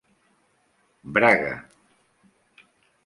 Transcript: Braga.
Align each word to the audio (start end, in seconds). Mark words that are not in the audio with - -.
Braga. 1.13 1.53